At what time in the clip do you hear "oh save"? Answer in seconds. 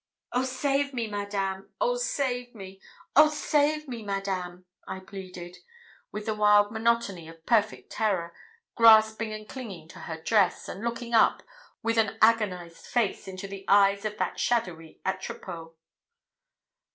0.31-0.95, 1.79-2.55, 3.15-3.87